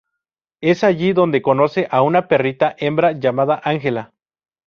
Es 0.61 0.83
allí 0.83 1.13
donde 1.13 1.43
conoce 1.43 1.87
a 1.91 2.01
una 2.01 2.27
perrita 2.27 2.75
hembra 2.79 3.11
llamada 3.11 3.61
Ángela. 3.63 4.13